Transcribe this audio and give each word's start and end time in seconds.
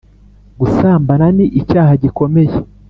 gusambara 0.59 1.25
ni 1.35 1.45
icyaha 1.59 1.93
gikomeye...." 2.03 2.55